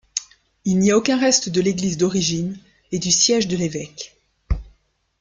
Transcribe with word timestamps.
Il 0.65 0.79
n'y 0.79 0.89
a 0.89 0.97
aucun 0.97 1.15
reste 1.19 1.49
de 1.49 1.61
l'église 1.61 1.95
d'origine 1.95 2.57
et 2.91 2.97
du 2.97 3.11
siège 3.11 3.47
de 3.47 3.55
l'évêque. 3.55 4.17